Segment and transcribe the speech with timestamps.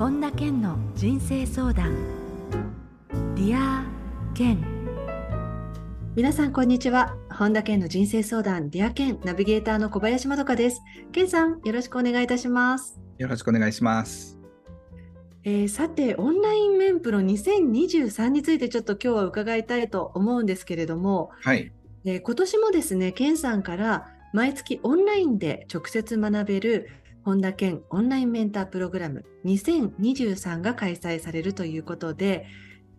[0.00, 1.94] 本田健の人生相談。
[3.34, 4.58] Dear Ken。
[6.16, 7.18] 皆さんこんにちは。
[7.30, 10.80] 本田健の人生相談 Dear Ken ナビゲーターの小林まどかです。
[11.12, 12.98] 健さんよろしくお願いいたします。
[13.18, 14.38] よろしくお願いします。
[15.44, 21.70] えー、さてオンラインメンプロ2023についてちょっと今日は伺いたいと思うんですけれども、はい。
[22.06, 26.88] えー、今年もですね健さんから毎月オンラインで直接学べる
[27.24, 32.46] 本田健オンラインメンタープログラム2023が開催されるということで、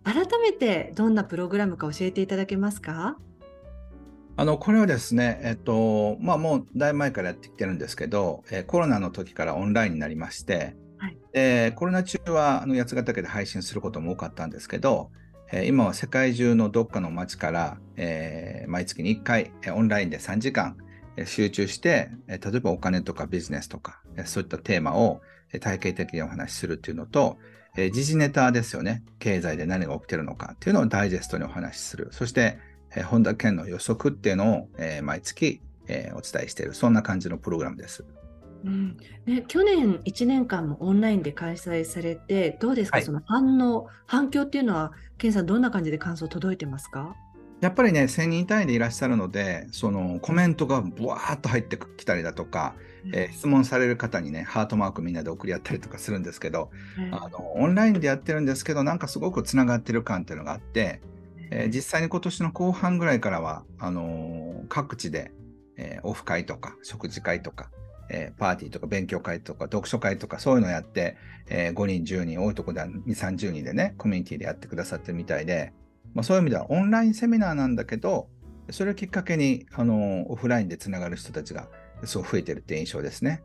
[0.03, 3.17] 改めてどんなプログラムか教えていただけますか？
[4.37, 15.11] あのこれはですね、えっとまあ、もうだいぶ前からやってきてるんですけど、えー、コロナの時からオンラインになりまして、はい、えー、コロナ中はあの八ヶ岳で配信することも多かったんですけど、
[15.51, 20.77] えー、今は世界中のどっかの街から、え毎月に1回、オンラインで3時間、
[21.25, 25.21] 集中して、例えばお金とかビジネスとか、そういったテーマを
[25.59, 27.37] 体系的にお話しするっていうのと、
[27.75, 29.03] 時事ネタですよね。
[29.19, 32.09] 経済で何が起きてるのかっていうのをダイジェストにお話しする。
[32.11, 32.57] そして、
[33.05, 34.69] 本田健の予測っていうのを
[35.01, 35.61] 毎月
[36.13, 36.73] お伝えしている。
[36.73, 38.03] そんな感じのプログラムです。
[38.63, 47.15] うんね、去年1年間もオンラインで開催されて、どうですか、はい、その反応、反響っていうのは、健さん、どんな感じで感想届いてますか？
[47.61, 52.73] やっぱりね、1000人単位でいらっしゃるので、そのコメントがぶわーっと入ってきたりだとか、
[53.13, 56.71] えー、質問される方にね、ハートマークみんなで送り合ったりとかするんですけど、
[57.11, 61.01] あのオンラインでやってるんですけど、なんかすごくつながってる感っていうのがあって、
[61.51, 65.31] えー、実際に今年の後半ぐらいからは、あのー、各地で、
[65.77, 67.69] えー、オフ会とか食事会とか、
[68.09, 71.17] えー、パーティーとか勉強会とか読書会とかそういうのをやって、
[71.47, 75.73] えー、5人、10人、多いところでは2、30人でね、コミュニティでやってくださってるみたいで、
[76.13, 78.27] まあ、そういう意味ではオンラインセミナーなんだけど、
[78.69, 81.67] それをきっかけにあのオフラインでつながる人たちが
[82.03, 83.43] すごい増えてるって印象ですね。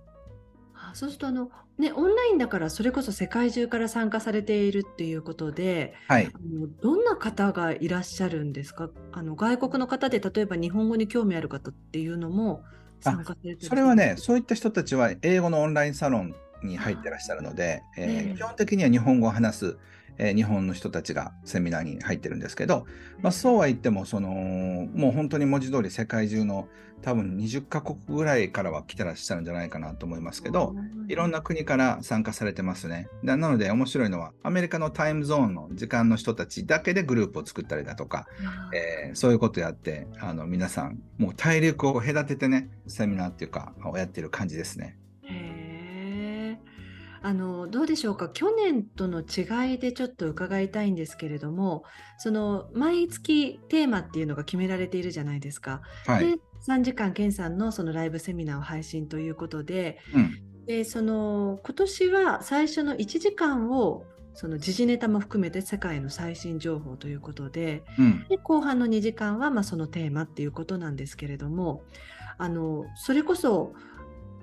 [0.94, 8.90] そうするとあの、ね、オンラインだからそれこそ世界中から参加されているっていうことで、はい、あのどんな方がいらっしゃるんですか？
[9.12, 12.62] あの外国の方で例えば日本語に興味ある方っていうのも
[13.00, 19.78] 参加されてるそれはねそういった人たちは英語のオンラインサロンに入ってらっしゃるので、えー、基本的には日本語を話す
[20.18, 22.86] えー、日本の人たちがセミナーに入ってるんですけど、
[23.20, 26.68] まあ、そうは言ってもそのもう本当に文字通り世界中の
[27.02, 30.74] 多分20カ国ぐらいからは来てらっしゃるんじゃないかなと思いますけど
[31.08, 33.08] いろんな国から参加されてますね。
[33.22, 38.26] なので面白いのはアメリカのタイムゾーンの時間の人たちだけでグループを作ったりだとか、
[38.72, 44.96] えー、そういうことやってあの皆さんもう大陸を隔ててねセミナーっていうかをやってる感じですね。
[47.26, 48.28] あのどうでしょうか？
[48.28, 51.82] 去年との違いでちょっと伺いたいんですけれども
[52.18, 55.82] その毎月テーマっていうのが決められているじゃないですか。
[56.06, 56.38] はい、で
[56.68, 64.04] 3時間健さんのそのライブセミナーを配信ということでうん、でその今年は最初の1時間を
[64.34, 71.82] その時事ネタも含めて世界の最新情報ということでうん、で後半の2時間はまあそのテーマっていうことなんですけれども
[72.38, 73.72] あのそれこそ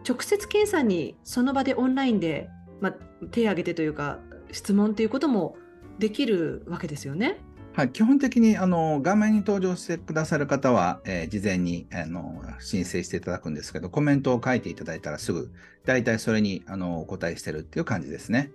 [0.05, 2.49] 直接検査にその場でオンラインで
[2.83, 2.93] まあ、
[3.31, 4.19] 手を挙げてというか
[4.51, 5.55] 質問ということも
[5.99, 7.39] できるわけですよね。
[7.75, 15.49] はい、基本的にあの画面に登場してくださる方は、えー、事前にあの申請していただくんですけど、コメントを書いていただいたらすぐ、
[15.85, 18.51] 大体それにあのお答えしてるっていう感じですね。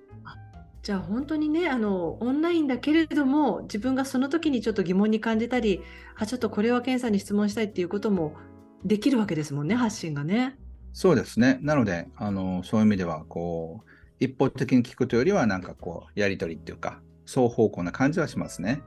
[0.82, 5.82] じゃあ本当にねあのオンラインだけれども自分がその時にちょっと疑問に感じたり
[6.16, 8.36] あちょっとこれは検査に質問したいっていうことも
[8.84, 10.56] できるわけですもんね発信がね。
[10.92, 13.90] そうですねなのであのそういう意味ではこう
[14.20, 18.82] 一方的に聞くというよりは、なんかこう、やり取りっていうか、双方向な感じはしますね。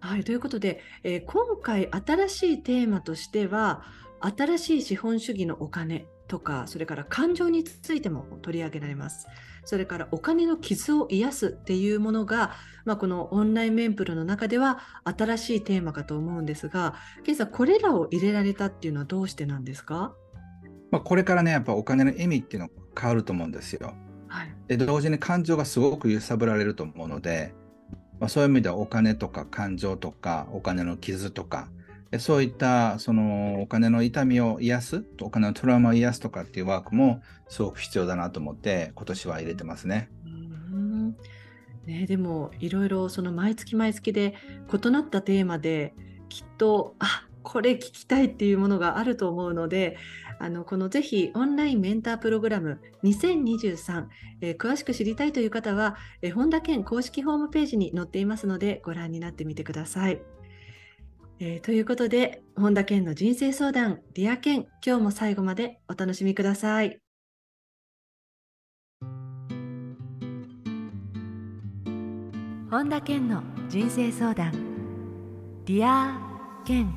[0.00, 3.84] はい、ということで、えー、今回新しいテーマとしては、
[4.20, 9.28] 新しい資本主義のお金とか、それから感情についても取り上げられます。
[9.64, 12.50] それからお金の傷を癒すっていうものが、
[12.84, 20.16] まあ、このオンラインメンプロの中では新しいテーマかと思うんですが、ケンさん、これらを入れられたっていうのはどうしてなんですか？
[20.92, 23.94] まあ、これからね、やっぱお金の意味っていうのが変わると思うんですよ。
[24.28, 27.54] はい、で同時に感情がすごく揺さぶられると思うので、
[28.20, 31.68] まあ、そういう意味ではお金とか感情とかお金の傷とか
[32.18, 40.10] そういったそのお金の痛みを癒すお金のトラウマを癒すとかっていうワークもすごく必要だなと思って今年は入れてますね。
[40.24, 41.16] うん
[41.86, 44.34] ねでもいろいろその毎月毎月で
[44.72, 45.94] 異なったテーマで
[46.28, 49.96] きっとあこれ聞きたいっていうものがあると思うので
[50.38, 54.06] あのこのぜひオンラインメンタープログラム2023、
[54.40, 60.20] えー、詳しく知りたいという方は、えー、本田健公式ホームページに載っていますのでご覧になってみてください。
[61.38, 66.98] えー、ということで本田健の人生相談「リア健」今日も最後までお楽しみください。
[72.70, 74.52] 本田健の人生相談
[75.66, 76.18] 「リア
[76.64, 76.94] 健」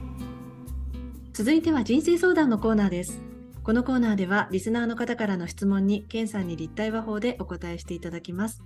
[1.35, 3.21] 続いては人生相談のコーナーです。
[3.61, 8.63] このコーナーではリスナーの方からの質問に健さんに立体話法でお答えしていただきます、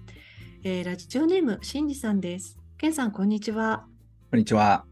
[0.63, 2.60] えー、ラジオネームしんじさんです。
[2.77, 3.88] 健さんこんにちは。
[4.30, 4.86] こんにちは。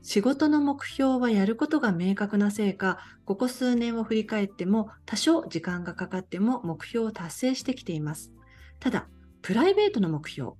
[0.00, 8.30] 仕事の目標はやることが明確なせいか、ここ数年を振り返っても多少時間がかかっても目標を達成してきています。
[8.78, 9.08] ただ、
[9.42, 10.52] プライベートの目標、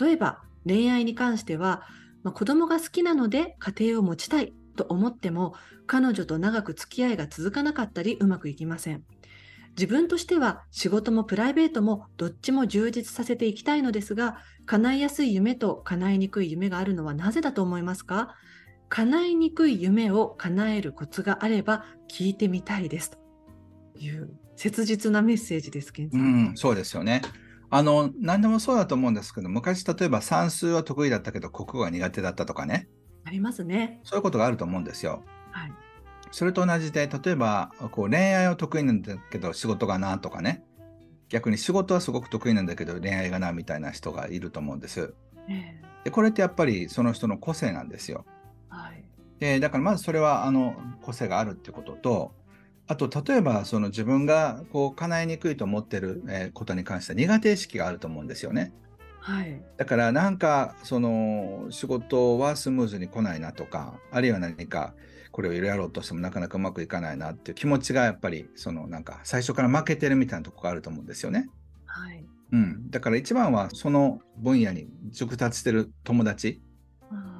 [0.00, 1.82] 例えば恋愛に関しては、
[2.22, 5.54] まあ、子供が好きなので家庭を持ちたいと思っても
[5.88, 9.02] 彼女と長く付き合いが続かなかったりうまくいきません
[9.70, 18.36] 自分としては仕事もプライベートもどっちも充実させていきたいのですが叶いやすい夢と叶いにくい夢があるのはなぜだと思いますか？
[18.88, 23.18] 叶いにくい夢を叶えるコツがあれば聞いてみたいですと
[23.98, 27.20] いう切実なメッセージですけど、うん、そうですよね。
[27.68, 32.88] あの、何でもそうだと思うんですけど、昔、例えば算数は得意だったけど、国語が苦手だったとかね。
[33.26, 34.00] ありますね。
[34.04, 35.22] そういうことがあると思うんですよ。
[35.50, 35.72] はい。
[36.30, 40.64] それと同じで、例えば、こう恋愛は得意なんだけど、仕事がなとかね。
[41.28, 45.14] 逆に仕事はすごく得意なんだけど、恋愛がなみたいな人がいると思うんです。
[45.48, 48.24] えー、でこれってやっぱりその人の個性なんですよ。
[48.68, 49.04] はい。
[49.38, 52.34] でだからまずそれはあの個性があるってことと、
[52.88, 56.22] あと、例えば、その自分がこう叶えにくいと思ってる
[56.54, 58.72] ことに関しては苦手意識があると思うんですよね。
[59.26, 59.60] はい。
[59.76, 64.94] だから、なんか、その仕事はスムーズに来ないなとか、あるいは何か
[65.32, 71.48] これをやろうとしてもなかなかうまくいかないなっていう気持ちがやっぱり、そのなんか最初から負けてるみたいなとこがあると思うんですよね。
[71.86, 72.24] はい。
[72.52, 72.88] うん。
[72.88, 76.62] だから一番はその分野に熟達してる友達、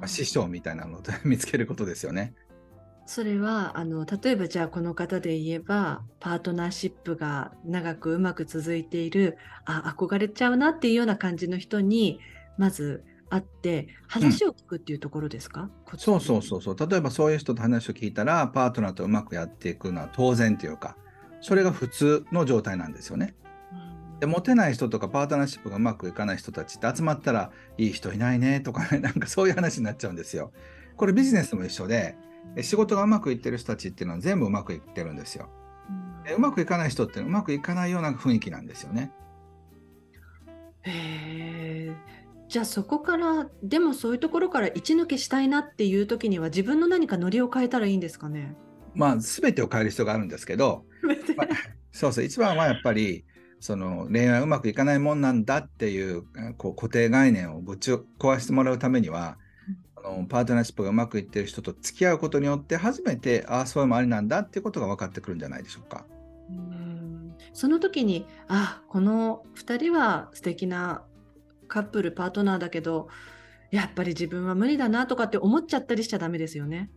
[0.05, 2.33] 師匠みたいなのを 見つけることですよね。
[3.07, 12.19] それはあの例えばじゃあこの方で言えばパートナーシップが長くうまく続いているあ憧れちゃうなっていうような感じの人に
[12.57, 16.75] まず会って話を聞くっていうところですか、うん、そうそうそうそう。
[16.77, 20.97] 例えばそういう人と話を聞いたらパートナーとうまくやっていくのは当然というか
[21.39, 23.35] それが普通の状態なんですよね。
[24.19, 30.51] でモテない人とかパートナーシップがうまくいかない人たちって集まったらいい人いないねとかねなんかそういう話になっちゃうんですよ。
[30.97, 32.17] これビジネスも一緒で
[32.61, 35.49] 仕事がうまくいってる人たちっていうのは全部うまくいってるんですよ。
[36.31, 39.11] ううまくいかない人ってうまくいかないような雰囲気なんですよね。
[40.81, 41.95] へえ。
[42.49, 48.55] じゃあそこからでもそういうところから一抜けしたいなっていう時には自分の何かノリを変えたらいいんですかね？
[48.95, 50.85] まあ全てを変える必要があるんですけど、
[51.35, 51.47] まあ、
[51.91, 53.25] そうそう一番はやっぱり
[53.59, 56.23] その恋愛うまくいかないもんなんだっていう
[56.57, 59.37] こう固定概念をぶち壊してもらうためには
[60.03, 66.05] のパートナーシップがうまくいってる人と付き合うことによって初めてああそういうのもありなんだっていうことが分かってくるんじゃないでしょうか。
[66.49, 71.03] うんその時にあこの2人は素敵な
[71.67, 73.09] カップルパートナーだけど
[73.71, 76.89] やっぱり自分は無理だなとかって思っちゃったりしちゃダメですよね。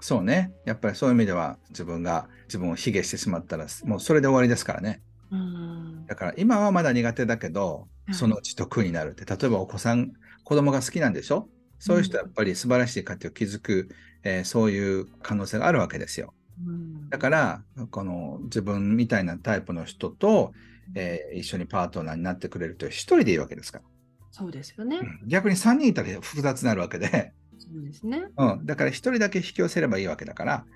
[0.00, 5.02] そうねやっぱりそういう意味では自分が自分を卑下してしまったらもうそれで終わりですからね。
[5.30, 10.12] うんだから今はまだ苦手だけど、そのうち得意になるって例えばお子さん
[10.44, 11.48] 子供が好きなんでしょ？
[11.78, 13.88] そういう人はやっぱり素晴らしい家庭を築く、
[14.22, 16.34] えー、そういう可能性があるわけですよ。
[17.10, 20.52] だから、この自分みたいなタイプの人と、
[20.94, 23.84] えー、一緒にパートナーになってくれると一人でいいわけですから。
[24.30, 24.98] そうですよね。
[24.98, 27.32] うん、逆に3人いたら複雑になるわけで。
[27.58, 28.24] そうですね。
[28.36, 28.66] うん。
[28.66, 30.66] だから一人だけ引き寄せればいいわけだから、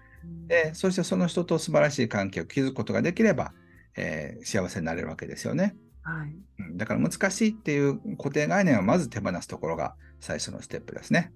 [0.47, 3.53] で、そしてその人と素晴らしい関係を築くことができれば、
[3.97, 5.77] えー、幸せになれるわけですよね。
[6.03, 11.33] はい、うん、だから難しいっていう固定概念をまず手放すところが最初のステップですね。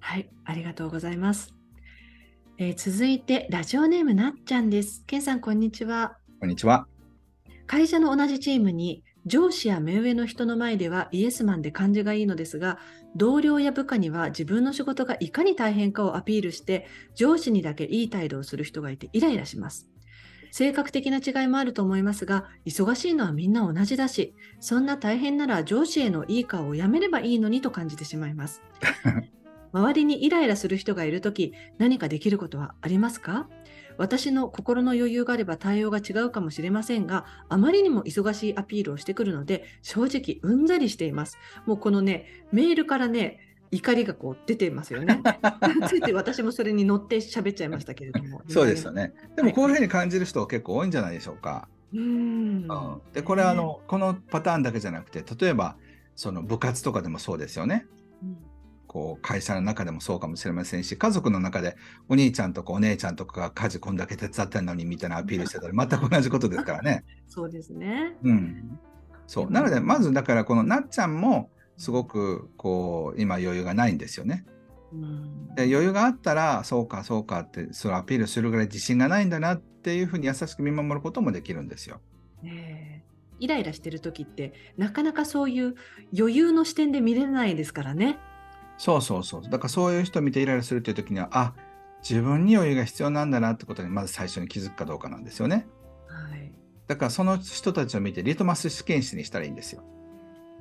[0.00, 1.54] はい、ありがとうございます。
[2.58, 5.02] えー、続いてラジオネームなっちゃんです。
[5.06, 6.18] けんさんこんにちは。
[6.40, 6.86] こんにちは。
[7.66, 12.78] 会社の同じチームに上司や目上の人の前ではイエスマンで感じがいいのですが、
[13.16, 19.88] 同僚や部下には自分の仕事がいかに大変かをアピールして、上司にだけいい態度をする人がいてイライラします。
[20.56, 28.62] 性格的な違いもあると思いますが、忙しいのはみんな同じだし、そんな大変なら上司へのいい顔をやめればいいのにと感じてしまいます。
[29.74, 33.48] 周りにイライラする人がいるとき、何かできることはありますか？
[33.98, 41.36] 私の心の余裕があれば対応が違うかもしれませんが、あまりにも忙しいアピールをしてくるので、正直うんざりしています。
[41.66, 43.40] もうこのね、メールからね、
[43.74, 45.22] 怒りがこう出てますよね。
[45.88, 48.42] ついて私もそれに乗って喋っちゃいましたけれども。
[48.48, 49.12] そうですよね。
[49.36, 51.68] でもこういうふうに感じる人は結構多いんじゃないでしょうか。
[51.92, 52.68] うん、
[53.12, 55.76] でこれはあの、このパターンだけじゃなくて例えば
[56.16, 57.86] その部活とかでもそうですよね。
[58.22, 58.36] うん
[58.94, 61.76] こう会社の中でもそうかもしれませんし家族の中で
[62.08, 67.04] お兄ちゃんとかお姉ちゃんとかが家事こんだけ手伝ってんのにみたいなアピールしてたら全く同じことですからね。
[67.26, 68.16] そうですね。
[68.22, 68.78] うん。
[69.26, 74.44] そうなのでまずだからこのなっちゃんもすごくこう今余裕がないんですよね。
[75.56, 82.00] で余裕があったらそうかそうかってそのアピールするぐらい自信がないんだなっていうふうに優しく見守ることもできるんですよ。
[82.42, 83.04] ね
[83.40, 85.74] イライラしてる時ってなかなかそういう
[86.16, 88.18] 余裕の視点で見れないですからね。
[88.78, 89.42] そうそうそう。
[89.42, 91.54] だからそういう人を見てイライラするっていう時にはあ
[92.08, 95.66] 自分に余裕が必要なんだなってことにまず最初に気づくかどうかなんですよね。
[96.06, 96.52] はい、
[96.86, 99.82] だからその人たちを見てリトマス試験紙にしたらいいんですよ。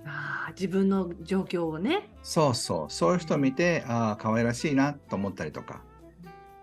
[0.05, 2.09] あ自分の状況をね。
[2.21, 2.91] そうそう。
[2.91, 5.81] そういう人を見てああ可愛らしいなと思ったりとか。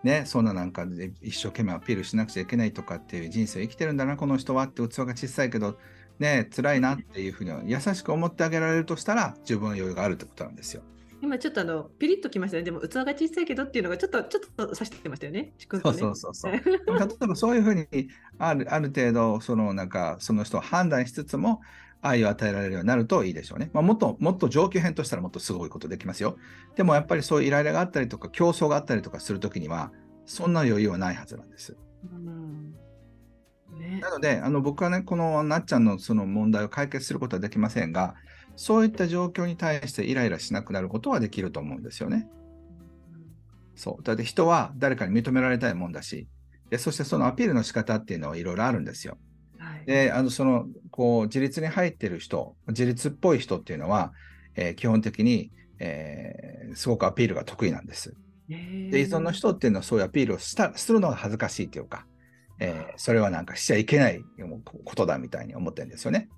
[0.03, 5.77] ね、そんななんかで一生懸命アピールしなくちゃいけないとかっていう人生を生きてるんだな、この人はって器が小さいけど、
[6.19, 10.83] ね、辛いなっていうふうに優しく思ってあげられるとしたら、十分余裕があるってことなんですよ。
[11.23, 12.63] 今ちょっとあのピリッときましたね。
[12.63, 15.43] でも器が小さいけどっていうのがちょっとちょっと指してましたよね。
[15.43, 16.53] ねそうそうそうそう。
[16.53, 17.87] 例えばそういうふうに
[18.39, 21.61] あるある程度そのなんかその人を判断しつつも
[22.03, 23.71] 愛を与えられるようになるといいでしょうね。
[23.73, 26.37] まあ、もっともっと上級編としたらもっとすごいことできますよ。
[26.77, 29.93] でもやっぱりそういうイライラがあったりとか競争があったりとかするときには
[30.25, 31.77] そんな余裕はないはずなんです。
[32.13, 32.75] うん
[33.79, 38.17] ね、なのであの僕はねこのなっちゃんのその問題を解決することはできませんが
[38.57, 42.29] そういった状況に対してイライラしなくなることはできると思うんですよね。
[43.77, 44.03] そう。
[44.03, 46.29] だって人は誰かに認められたいもんだし、
[46.69, 49.19] でそしてそのアピールの仕方っていうのはいろいろあるんですよ。
[49.59, 50.67] はい、で、あの、その、
[51.01, 54.13] こう、自立に入ってる人、自立っぽい人っていうのは、
[54.55, 58.15] えー、基本的に、えー、すごくアピールが得意なんです。
[58.49, 62.05] で、依存の人っていうのはそういうアピールをしたするのが恥ずかしいっていうか、
[62.59, 64.23] えー、それはなんかしちゃいけない
[64.85, 66.29] ことだみたいに思ってるんですよね。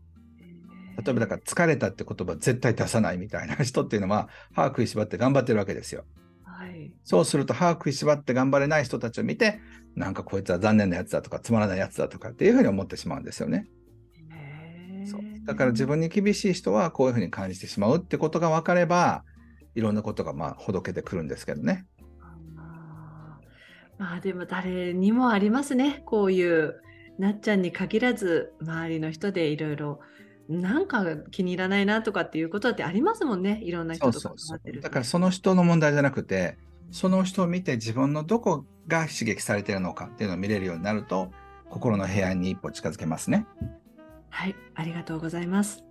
[1.04, 6.04] 例えばだから疲れたって言葉絶対出さないみたいな人っていうのは歯食いしばって頑張ってるわけですよ。
[6.44, 9.58] はい、そうすると歯食いしばって頑張れない人たちを見て
[9.96, 13.66] なんかこいつは残念なやつだとかつまらないやつだとかっていうふうに思ってしまうんですよね。
[15.44, 19.24] だから自分に厳しい人はこういうふうに感じてしまうってことが分かれば
[19.74, 21.86] いろんなことがまあほどけてくるんですけどね。
[23.98, 26.02] まあでも誰にもありますね。
[26.06, 26.80] こういう
[27.18, 30.00] なっちゃんに限らず周りの人でいろいろ
[30.48, 36.56] なんか気に入らないなとかっていうことってありますもんね、いろんな人と関わってるだからその人の問題じゃなくて、
[36.90, 41.30] その人を見て自分のどこが刺激されているのかっていうのを見れるようになると、
[41.70, 43.46] 心の平安に一歩近づけますね。
[44.32, 45.84] はい、ありがとうございます。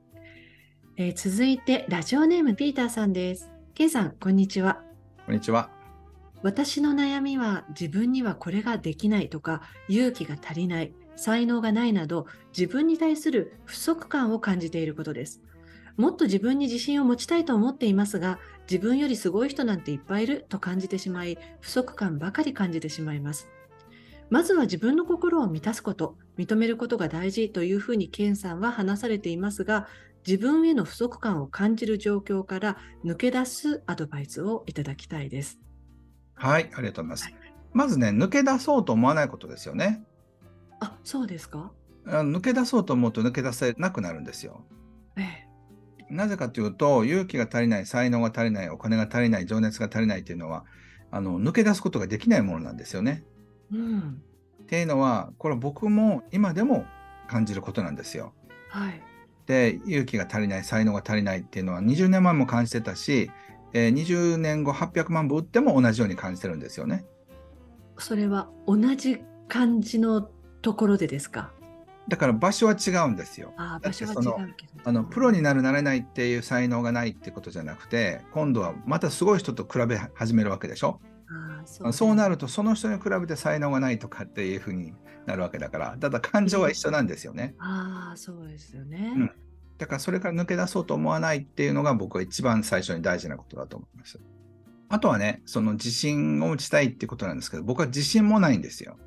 [0.97, 3.49] えー、続いて、ラジオネームピーターさんです。
[3.75, 4.81] ケンさん、こんにちは。
[5.25, 5.69] こんにちは。
[6.41, 12.25] 私の悩みは自分にはこれができないとか勇気が足りない才能がないなど
[12.57, 15.41] 自分に対する不足感を感じていることです。
[15.97, 23.47] もっと自分に自信を持ちたいと思っていますが、自分よりすごい人なんていっぱいいると感じてしまい、不足感ばかり感じてしまいます。
[24.31, 29.87] まずは自分の心を満たすこと、認めることが大事というふうにケンさんは話されていますが、
[30.25, 35.59] 自分への不足感を感じる状況から抜け出すアドバイスをいただきたいです。
[36.33, 37.23] はい、ありがとうございます。
[37.25, 37.35] はい、
[37.73, 40.01] まずね、抜け出そうと思わないことですよね。
[40.79, 41.73] あ、そうですか？
[42.05, 44.63] 抜け出そうと思うと抜け出せなくなるんですよ。
[45.17, 45.23] え
[46.09, 50.63] え、なぜかというと、勇気が足りない、才能が足りない、お金が足りない、情熱が足りないというのは、
[51.11, 53.25] あの抜け出すことができないものなんですよね。
[53.71, 54.21] うん、
[54.63, 56.85] っていうのは、これは僕も今でも
[57.27, 58.33] 感じることなんですよ。
[58.69, 59.01] はい、
[59.45, 63.31] で、勇気が足りない、才能が足りないっていうのは20年前も感じてたし、
[63.73, 67.05] えー、20年後800万部売っても同じように感じてるんですよね。
[67.97, 70.29] それは同じ感じの
[70.61, 71.51] ところでですか？
[72.07, 73.53] だから場所は違うんですよ。
[73.57, 80.99] あ場所は違うけどあのプロになるなれないっていう才能がないってことじゃなくて今度はまたすごい人と比べ始めるわけでしょ？
[81.63, 84.93] あそうそうなるとその人に比べて才能がないとかっていうふうに
[85.25, 87.55] なるわけだからただ感情は一緒なんですよね。
[87.59, 89.31] ああそうですよね、うん。
[89.77, 94.19] だからそれから抜け出そうと思わないっていうのが僕は一番最初に大事なことだと思います。
[94.89, 98.97] あとはねその自信を持ちたいってことなんですけど僕は自信もないんですよ。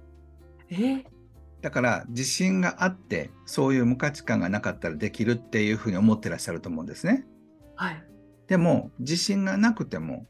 [0.70, 1.04] え？
[1.60, 7.26] だから自信があってそういう無価値観がなかったらできるっていうふうに思ってらっしゃると思うんですね。
[7.74, 8.04] はい、
[8.48, 10.26] でも自信がなくても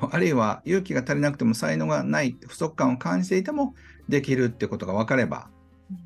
[0.10, 3.74] あるいは勇気が足りなくても才能がない不足感を感じていても
[4.08, 5.48] できるってことが分かれば、
[5.90, 5.98] うん、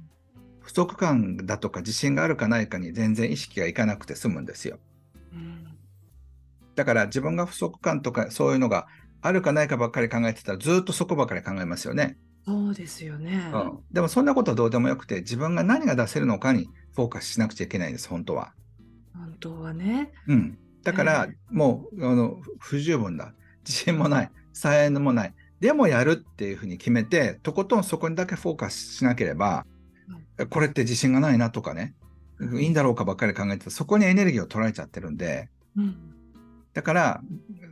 [0.61, 4.79] 不足感だとか自信があるかないかに全然意識がいかなくて済むんですよ。
[5.33, 5.67] うん、
[6.75, 8.87] だから自分が不足感とかそういうのが
[9.23, 12.17] あるかないかばっかり考えてたらずっとそこばかり考えますよね。
[12.47, 13.79] そうですよね、うん。
[13.93, 18.55] でもそんなことはどうでもよくて、自分が何が出せるのかにフォーカスしなくちゃいけないんです、本当は。
[19.15, 20.13] 本当はね。
[20.27, 20.59] うん。
[20.83, 23.35] だから、えー、もうあの不十分だ。
[23.71, 24.31] 自信もない。
[24.53, 25.35] 才能もない。
[25.61, 29.67] でもやるっていうふうに決めて、とことんそこにだけフォーカスしなければ、
[30.39, 31.95] うん、これって自信がないなとかね、
[32.59, 35.97] いいんだろうかばっかり考えてそこにエネルギーを取られちゃってるんで、うん、
[36.73, 37.23] だから、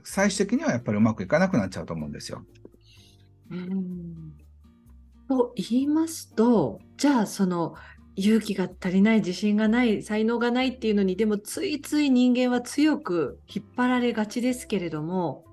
[0.05, 2.45] 最終的にはやっぱりうまくいかなくなっちゃうと思うんですよ。
[3.51, 4.35] うん
[5.29, 7.75] と言いますと、じゃあその
[8.17, 15.45] 勇気が足りない、自信がない、才能がないっていうのに、でもついつい人間は強く引っ張られがちですけれども、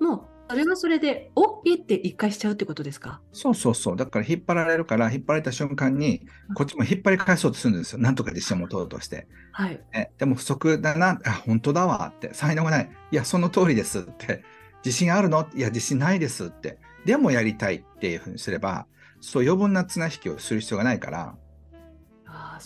[0.00, 3.20] もうそれはそれで OK って一回しちゃうってことですか？
[3.32, 3.96] そうそうそう。
[3.96, 7.98] だから引っ張られるから、引っ張られた瞬間に、こっちも引っ張り返そうとするんですよ。
[7.98, 9.28] なんとか自信を持とうとして。
[9.52, 9.78] はい。
[9.92, 12.90] えでも不足だな、あ、本当だわって、才能がない。
[13.10, 14.42] いや、その通りですって。
[14.82, 15.46] 自信あるの？
[15.54, 16.78] いや、自信ないですって。
[17.04, 18.86] でもやりたいっていうふうにすれば、
[19.20, 21.34] そう余分な綱引きをする必要がないから、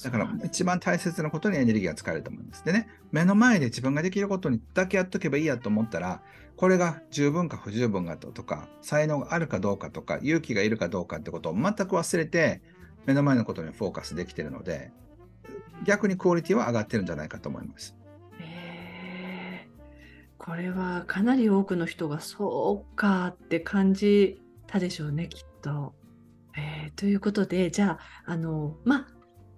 [0.02, 2.64] だから一番大切なことにエネルギーが使えると思うんです。
[2.64, 6.22] でね、目の前で自分ができることにだけやっとけばいいやと思ったら、
[6.56, 12.62] これが十分か不十分かとか、才能があるかどうかとか、勇気がいるかどうかってことを全く忘れて、
[13.06, 14.92] 目の前のことにフォーカスできてるので、
[15.84, 17.96] 逆にクオリティは上がってるんじゃないかと思います。
[18.40, 19.66] え
[20.38, 25.94] これはかなり多くの人がそうかって感じたでしょうね、きっと。
[26.56, 29.06] えー、ということで、じゃあ、あの、まあ、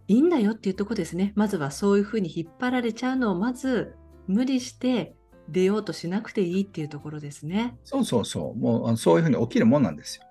[0.06, 1.32] いいんだよっていうとこですね。
[1.34, 3.94] まずはそういうふうに引っ張られちゃうのをまず
[4.26, 5.14] 無理して
[5.49, 7.76] 出ようとしなくていいっていうところですね。
[7.84, 8.58] そうそうそう。
[8.58, 10.25] もうそういうふうに起きるもんなんですよ。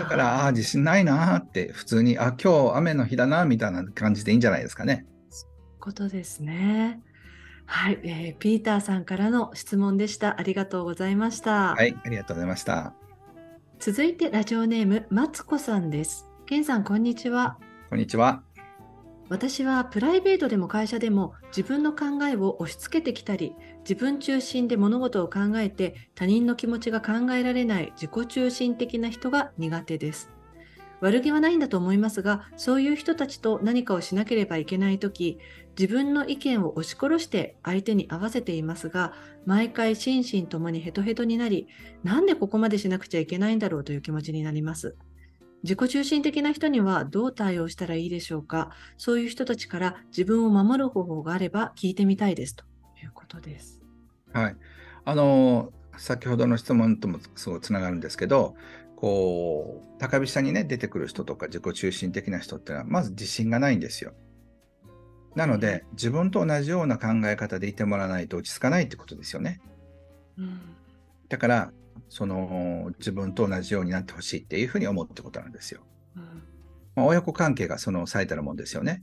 [0.00, 5.06] だから、ああ、自信ないなって普通に、あ、今日雨の日だなみたいな感じでいいんじゃないですかね。
[5.30, 7.00] そういうことですね。
[7.66, 10.40] はい、えー、ピーターさんからの質問でした。
[10.40, 11.74] ありがとうございました。
[11.74, 12.94] はい、ありがとうございました。
[13.78, 16.26] 続いてラジオネームマツコさんです。
[16.46, 17.58] ケンさんこんにちは。
[17.90, 18.42] こんにちは。
[19.28, 30.30] 私はプライベートでも会社でも自分の考えを押し付けてきたり自分中心で物事を考えて他人の気持ちが考えられない自己中心的な人が苦手です。
[31.00, 35.38] 悪気はないんだと思いますがそういう人たちと何かをしなければいけない時
[35.78, 39.12] 自分の意見を押し殺して相手に合わせていますが
[39.44, 41.68] 毎回心身ともにヘトヘトになり
[42.02, 44.96] なんでここまでしなくちゃいけないんだろうという気持ちになります。
[45.66, 48.70] 自己中心的な人にはどう対応したらいいでしょうか？
[48.96, 52.64] そういう人たちから自分を守る方法があれば聞いてみたいですと
[53.02, 53.82] いうことです。
[54.32, 54.56] はい。
[55.04, 58.54] あの、先ほどの質問ともすごいつながるんですけど、
[58.94, 64.14] こう、高飛車にね、出てくる人とか自己中心的な人っていうのは、まず自信がないんですよ。
[65.34, 69.60] なので、自分と同じような考え方でいてもらわないと落ち着かないってことですよね。
[70.38, 70.60] うん、
[71.28, 71.72] だから、
[72.08, 75.82] その自分と同じようになってほしいっていうふうに思うってことなんですよ。
[76.16, 76.22] うん
[76.94, 79.02] まあ、親子関係がその最たるもんですよね。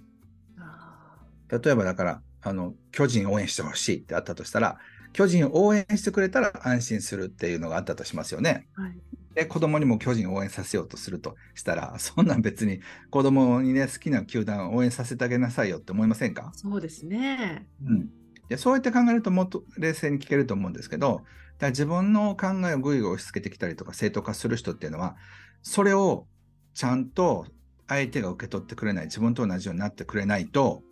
[1.49, 4.79] 例えばだからあの巨人応援してほしいってあったとしたら
[5.13, 8.67] 巨人を応援してくれたら安心するっていうのがあったとしますよね。
[8.73, 8.97] はい、
[9.35, 12.79] で子供にも巨人を応援させようとするとしたら そんなん別に
[13.11, 16.51] 子供にね好きな球団を応援させてあげなさいよって思いませんか？
[16.55, 17.67] そうですね。
[17.85, 18.09] うん、
[18.49, 21.23] でそうやって考えるともっと冷静に聞けると思うんですけど
[21.59, 25.15] だ自分の考えをぐいぐい押し付けてきたりとか正当化する人っていうのは、
[25.61, 26.27] それを
[26.73, 27.47] ちゃんと
[27.87, 30.83] 相手が受け取ってくれない、自分と同じようになってくれないと、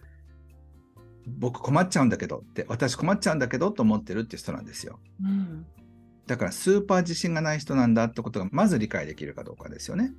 [1.28, 5.00] 僕困っちゃうんだけどって、私困っちゃうんだけどと思ってるって人なんですよ。
[5.24, 5.66] うん、
[6.28, 10.14] だからスーパー自信がない人なんだってことがまず理解できるかどうかですよね。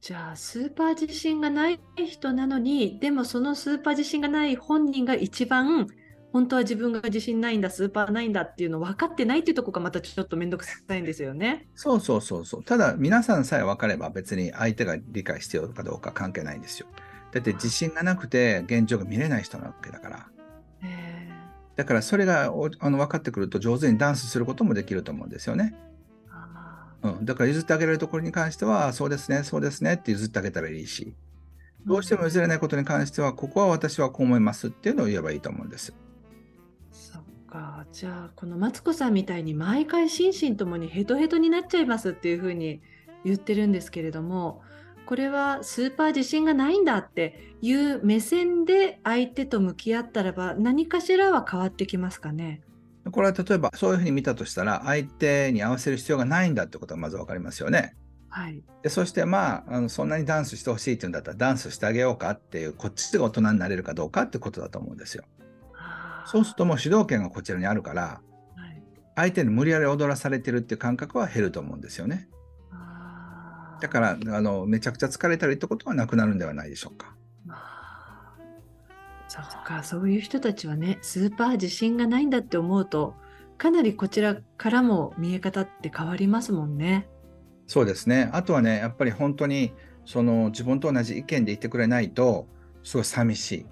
[0.00, 5.86] じゃあスーパー自信がない人なのにでもそのスーパー自信がない本人が一番
[6.32, 11.68] 本当は自分が自信ないんだ、スーパーないんだっていうの分かってないっていうとこがまたちょっと面倒くさいんですよね。
[11.74, 12.64] そうそうそうそう。
[12.64, 16.86] ただ、皆さんさえ分かれば別に相手が理解してよかどうか関係ないんですよ。
[17.32, 20.28] だって自信がなくて現状が見れない人なわけだから。
[21.76, 25.74] だからそれがあの分かってくると上手にダンスすることもできると思うんですよね。
[27.02, 31.14] うん、だから譲ってあげられるところに関しては、そうですね、そうですねって譲ってあげたらいいし、
[31.84, 35.92] どうしても譲れないことに関しては、ここは私はこう思いますっていうのを言えばいいと思うんです。
[37.52, 42.80] かじゃあこのマツコさんみたいに毎回心身ともにヘトヘトになっちゃいますっていうふうに
[43.26, 44.62] 言ってるんですけれども
[45.04, 52.62] これはスーパー自信がないんだっていう目線で相手と向き合ったらば何かしらは変わってきますかね？
[53.10, 57.94] これは例えばそういうふうに見たとしたら相手に合わせる必要がないんだってことはまず分かりますよね。
[58.28, 65.24] はい、でそしてまああのそんなにダンスしてほしいっていうんだったらダンスしてあげようかっていうこっちが大人になれるかどうかってことだと思うんですよ。
[66.26, 68.20] そうするともう主導権がこちらにあるから、は
[68.68, 68.82] い、
[69.16, 72.28] 相手に無理やり踊らされてるっていう感覚は減ると思うんですよね。
[73.80, 77.16] だからあのめちゃくちゃ疲れたりってことはなくなるんではないでしょうか。
[79.26, 83.14] そうかそういう人たちはねスーパー自信がないんだって思うと
[83.56, 87.08] かなりこちらからも見え方って変わりますもんね。
[87.66, 89.72] そうですねあとはねやっぱり本当に
[90.04, 92.46] その自分と同じ意見でいてくれないと
[92.84, 93.66] すごい寂しい。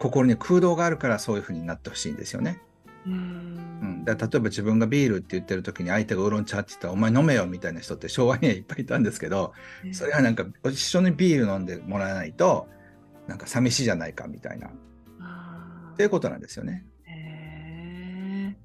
[0.00, 2.60] 心に空洞があるからそういうふうになってほしいんですよね。
[3.06, 3.60] うん
[4.00, 9.52] ん、だ例えば自分がビールって言ってる時に相手がウーロン茶って言ったら「お前飲めよ」みたいな人って昭和にはいっぱいいたんですけど、
[9.92, 12.68] それはなんか一緒にビール飲んでもらわないと
[13.26, 16.86] なんか寂しいじゃないかみたいなっていうことなんですよね。
[17.04, 18.56] へ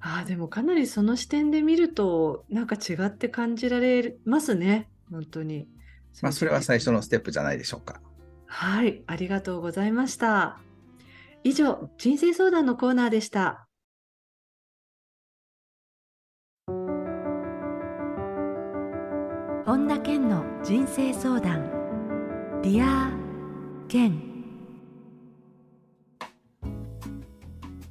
[0.00, 5.68] あでもかなりその視点で見るとなんか違って感じられますね本当に。
[6.20, 8.00] まあそれは最初のステップじゃないでしょうか。
[8.54, 10.60] はいありがとうございました。
[11.42, 13.66] 以上、人生相談のコーナーでした。
[19.64, 21.70] 本田健の人生相談
[22.62, 24.20] Dear Ken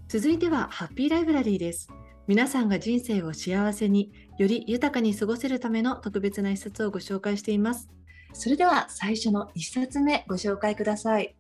[0.08, 1.90] 続いてはハッピーライブラリーです
[2.28, 7.90] 皆さんが人生を幸せにより豊かに過ごせるための特別な一冊をご紹介しています
[8.34, 11.36] それでは最初の一冊目ご紹介ください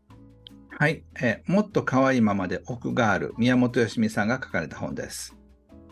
[0.81, 5.35] はい、えー、もっと可愛いままで奥がある宮本よしみさんが書かれた本です。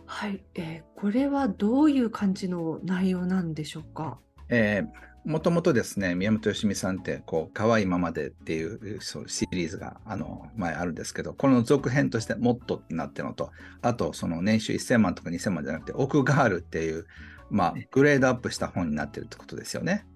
[0.07, 4.17] はい、えー、これはどういう感じの内容なんでしょうか？
[4.49, 13.51] えー、もともとですね、宮本よしみさんって、こう、可愛いままでっていうそうシリーズが、あの、前あるんですけど、この続編として、もっとってなってるのと、
[13.83, 17.05] あと、その年収1000万とか2000万じゃなくて、奥があるっていう、
[17.51, 20.07] まあ、グレードアップした本になってるってことですよね。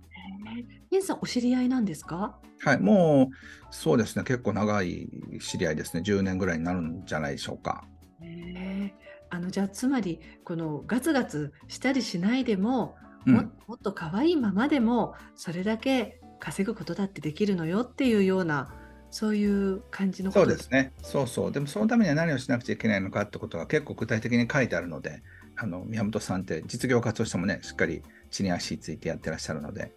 [0.94, 2.38] ケンさん、お知り合いなんですか？
[2.60, 3.36] はい、もう
[3.72, 5.10] そうですね、結構長い
[5.42, 7.86] 知り合いですね、10年ぐらいになるんじゃないでしょうか。
[8.22, 8.94] え
[9.32, 18.72] あのじゃあ、つまり、このガツガツしたりしないでも、うん、ももっと可愛いままでも、それだけ稼ぐことだってできるのよっていうような、
[19.10, 25.24] そういう感じのそうですね、そうそう、でもそのためには何をしなくちゃいけないのかってことが結構具体的に書いてあるので、
[25.56, 29.92] あの宮本さんって実業家としてもね、しっかり地に足ついてやってらっしゃるので、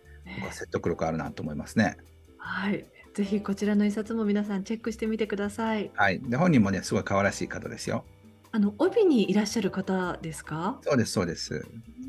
[0.51, 1.97] 説得力あるなと思いますね。
[2.39, 2.87] はい。
[3.15, 5.91] ぜひこちらの一冊も皆さんチェックしてみてください。
[5.95, 6.21] はい。
[6.21, 8.05] で本人もねすごい可愛らしい方ですよ。
[8.53, 10.79] あの帯にいらっしゃる方ですか？
[10.83, 11.67] そうですそうです。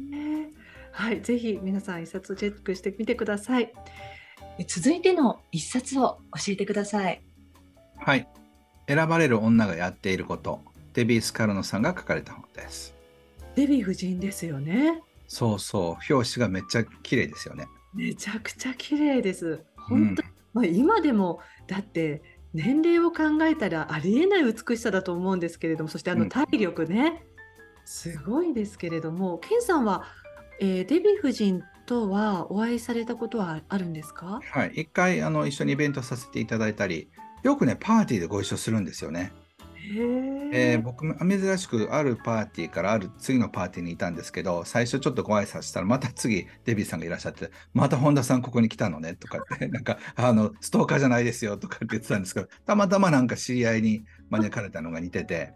[0.10, 0.50] ね、
[0.92, 1.22] はい。
[1.22, 3.74] ぜひ皆さん一冊チェックしてみてください。
[4.68, 7.22] 続いての一冊を教えてください。
[7.98, 8.28] はい。
[8.88, 10.62] 選ばれる女がやっていること、
[10.94, 12.94] デビー・スカルノさんが書かれた本です。
[13.56, 15.04] デビー夫人ですよね。
[15.28, 16.14] そうそう。
[16.14, 17.68] 表紙がめっちゃ綺麗ですよね。
[17.98, 19.60] めちゃくちゃ綺麗です。
[19.76, 22.22] 本当、うん、まあ、今でもだって
[22.54, 27.18] 年齢を考えたらありえない美しさだと思うんですけれども、そしてあの体力ね、うん、
[27.86, 30.06] すごいですけれども、ケンさんは、
[30.60, 34.40] えー、デヴィ夫人とはお会いされたことはあるんですか？
[34.52, 37.10] はい、一回あの一緒にイベントさせていただいたり、
[37.44, 39.32] よくね、パーティーでご一緒するんですよね。
[40.54, 55.54] えー、僕珍しくあるパーティーからある次のパーティーにいたんですけど最初ちょっとご挨拶したらまた次デビーさんがいらっしゃってまた本田さんここに来たのねとかって なんかあのストーカーじゃないですよとかって言ってたんですけどたまたまなんか知り合いに招かれたのが似てて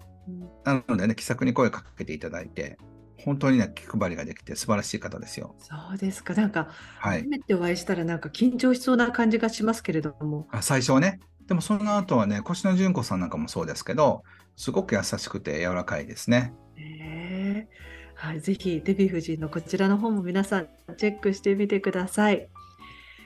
[0.64, 2.78] なのでね気さくに声かけていただいて
[3.24, 5.56] 本当にね気配りができて素晴らしい方ですよ。
[5.60, 6.34] そうですか。
[6.34, 10.48] なんか、はい、初めてお会いしたらなんか緊張しそうな感じがしますけれども。
[10.52, 14.24] あ最初はねでもその後はね、越野純子さんなんかもそうですけど、
[14.56, 16.54] すごく優しくて柔らかいですね。
[16.78, 22.48] えー、はい、ぜひデヴィ夫人のこちらの本も皆さんチェックしてみてください。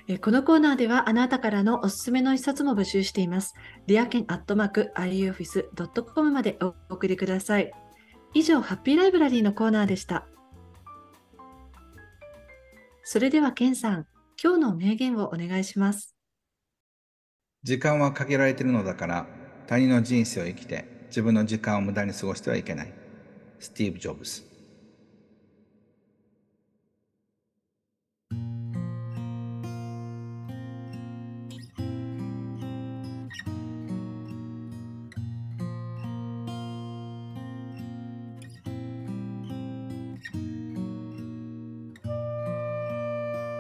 [0.07, 3.55] えこのコーナーではあなたからのおすすめの一冊も募集しています。
[3.87, 7.71] リアケンアットマーク ioffice.com までお送りください。
[8.35, 10.27] 以上、ハッピーライブラリーのコーナーでした。
[13.03, 14.05] それではケンさん、
[14.41, 16.14] 今日の名言をお願いします。
[17.65, 19.25] 時間は限られているのだから
[19.65, 22.93] 他人の人生を生きて自分の時間を無駄に過ごしてはいけない。
[23.59, 24.43] スティーブ・ジョブズ。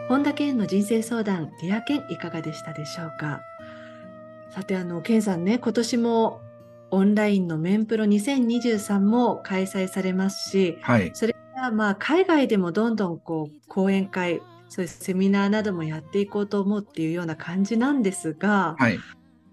[0.07, 3.41] 本田健の人生相談、 Dear Ken いかがでしたでしょうか？
[4.55, 6.39] さて、あの、健さんね、今年も
[6.89, 18.99] オンラインのメンプロ2023も開催されますし、はい、それからまあ海外でもどんどんこう講演会、そういうセミナーなどもやっていこうと思うっていうような感じなんですが、はい、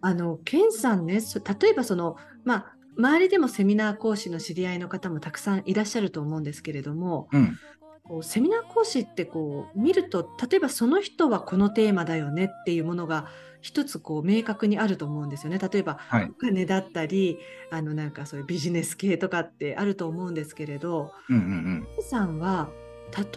[0.02, 1.18] あの、健さんね、
[1.60, 7.58] 例えばその、まあ、周りでもセミナー講師の知り合いの方もたくさんいらっしゃると思うんですけれども、うん、
[8.04, 13.26] こうセミナー講師ってこう見ると例えばその人はこのテーマだよねっていうものが
[13.62, 15.58] 一つこう明確にあると思うんですよね。
[15.58, 17.38] 例えば、はい、お金だったり
[17.70, 22.68] あのなんかそういうビジネス系とかってあると思うんですけれど、うんうんうん、さんは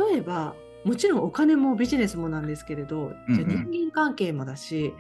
[0.10, 4.94] 例えばもちろんお金もビジネスもなんですけれど、じゃ人間関係もだし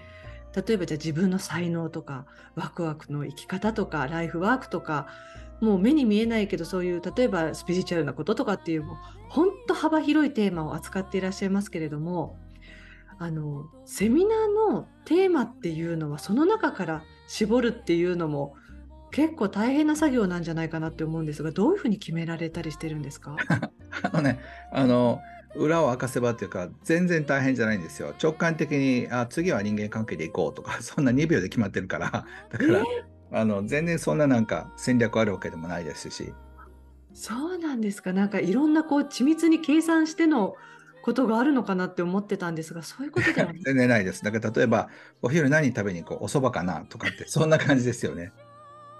[0.55, 5.07] 例えばじゃあ自分の才能とかワクワクの生き方とかライフワークとか
[5.59, 8.83] もう目に見えないけどそういう例えばスピリチュアルなこととかっていう
[9.29, 12.37] 本当幅広いテーマを扱っていらっしゃいますけれども
[13.17, 18.55] あのセミナーのテーマっていうのはその中から絞るっていうのも
[19.11, 23.37] 結構大変な作業なんじゃないかなって思うんですがどういうふうに決められたりしてるんですか？
[24.03, 24.39] あのね
[24.71, 25.21] あの
[25.55, 28.13] 裏を明かせばっていうか全然大変じゃないんですよ。
[28.21, 32.25] 直感的にあ次は人間関係でいこうとか そんな2秒で決まってるから。
[32.49, 32.83] だから、えー、
[33.31, 36.33] あの全然そんななんか戦略あるわけでもないですし。
[37.13, 38.11] そうなんですか。
[38.11, 40.55] なんかいろんなこう緻密に計算しての
[41.05, 44.23] ことがあるのかなって思ってたんですが、そういうことでは 全然ないです。
[44.23, 44.89] だから例えば、
[45.21, 48.33] お昼何食べに行こう、お蕎麦かなとかって、 そんな感じですよね。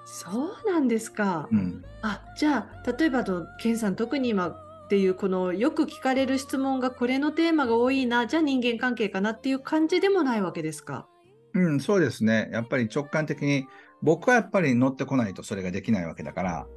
[0.06, 1.50] そうなんですか。
[1.52, 11.08] うん、あじゃあ、例えばと、ケンさん、特に今っていう、このよく聞かれる質問が、これのテーマが多いな、じゃあ人間関係かなっていう感じでもないわけですか？
[11.56, 12.50] うん、そうですね。
[12.52, 13.66] やっぱり直感的に、
[14.04, 16.68] 僕はやっぱり乗ってこないとそれができないわけだから、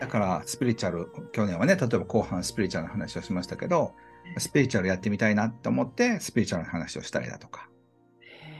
[0.00, 3.94] だからスピリチュアル、去年はね、例えば後半スピリチュアルの話をしましたけど、
[4.38, 7.68] スピリチュアルやってみたいなと思って、スピリチュアルの話をしたりだとか、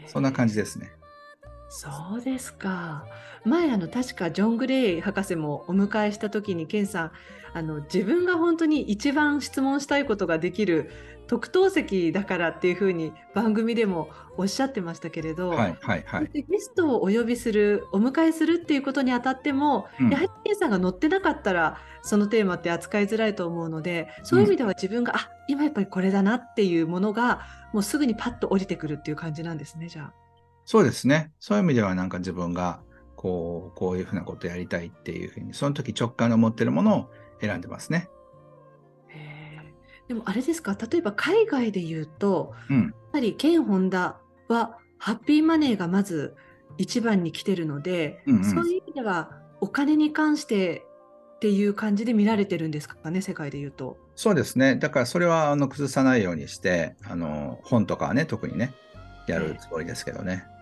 [0.07, 0.93] そんな感じですね。
[1.71, 3.07] そうですか。
[3.45, 7.13] 前あの確かジョン・グレイ博士もお迎えした時にケンさん
[7.55, 10.91] あの自分が本当に一番質問したいことができる
[11.29, 30.30] 特等席だからっていうふうに番組でもおっしゃってましたけれど、はいはいはい、ゲストをお呼びするお迎えするっていうことにあたっても、うん、やはりケンさんが乗ってなかったらそのテーマって扱いづらいと思うのでそういう意味では自分が、うん、あ今やっぱりこれだなっていうものがもうすぐにパッと降りてくるっていう感じなんですねじゃあ。
[30.71, 31.33] そうですね。
[31.41, 32.81] そういう意味ではなんか自分が
[33.17, 38.09] こうこういうふうなことやりたいっていうふうにその時直感の持ってるものを選んでますね。
[40.07, 40.79] でもあれですか？
[40.81, 46.37] 例えば海外で言うと、うん、やはりケン・ホンダはハッピーマネーがまず
[46.79, 50.85] 一番に来てるので、うんうん、そういう意味ではお金に関して
[51.35, 53.23] っていう感じで見られてるんですかね？
[53.23, 53.99] 世界で言うと。
[54.15, 54.77] そうですね。
[54.77, 58.73] だからそれはあの崩さないようにしてあの本とかはね特にね
[59.27, 60.45] やるつもりですけどね。
[60.47, 60.60] えー、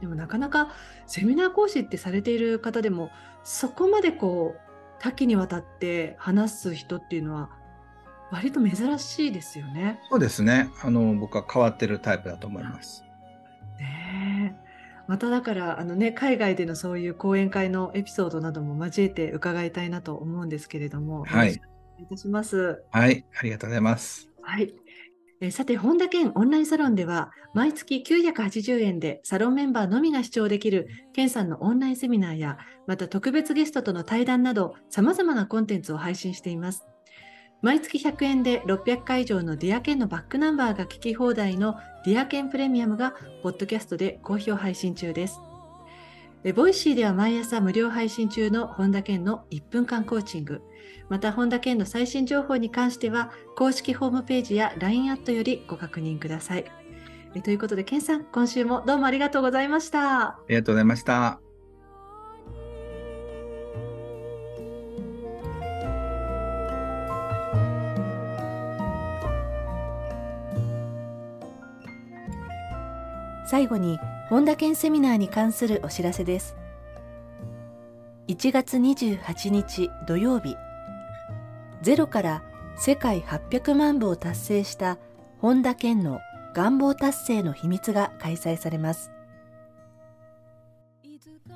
[0.00, 0.70] でもなかなか
[1.06, 3.10] セミナー講師ってされている方でも
[3.44, 4.60] そこまでこう
[5.00, 7.50] 多岐にわたって話す人っていうのは
[8.30, 10.00] 割と珍しいですよね。
[10.08, 10.70] そうですね。
[10.82, 13.04] あの僕は変わってるタイプだと思います。
[13.78, 14.56] ね
[15.08, 21.60] まただからあのね海外でのそういう講演会のエピソードなども交えて伺いたいなと思うんですけれども、はい、
[21.98, 22.84] いたします。
[22.90, 24.28] はい、ありがとうございます。
[24.42, 24.72] はい。
[25.48, 36.86] さて、本田健オンラインサロンでは、毎月980円でサロンメンバーのみが視聴できる、健さんのオンラインセミナーや、また特別ゲストとの対談など、様々なコンテンツを配信しています。
[37.62, 45.40] 毎月100円で600回以上の Dear Ken のバックナンバーが聞き放題の Dear Ken プレミアムがポッドキャストで好評配信中です。
[46.54, 50.62] ボイシーでは毎朝無料配信中の本田健の1分間コーチング。
[51.10, 56.64] また本田健の最新情報に関しては公式ホームページや LINE アットよりご確認ください。
[57.44, 60.28] ということで健さん、今週もどうもありがとうございました。
[60.28, 61.40] ありがとうございました。
[73.46, 73.98] 最後に
[74.30, 76.54] 本田健セミナーに関するお知らせです。
[78.28, 80.54] 1月28日土曜日。
[81.82, 82.44] ゼロから
[82.76, 84.98] 世界800万部を達成した
[85.40, 86.20] 本田健の
[86.54, 89.10] 願望達成の秘密が開催されます。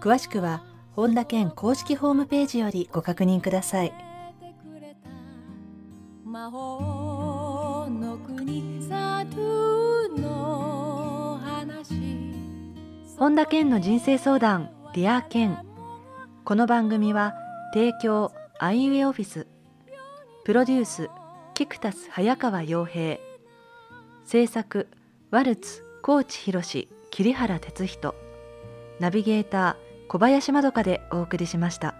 [0.00, 0.64] 詳しくは
[0.96, 3.94] 本田健公式ホームページよりご確認ください。
[6.24, 8.82] 魔法の国
[13.16, 15.56] 本田健の人生相談 Dear Ken
[16.44, 17.34] この番組は
[17.72, 19.46] 提供アイウェイオフィス。
[20.44, 21.10] プロデュース
[21.54, 23.18] キクタス早川洋平。
[24.24, 24.88] 制作
[25.30, 28.16] ワルツ高知博桐原哲人。
[28.98, 31.94] ナビゲーター小林まどかでお送りしました。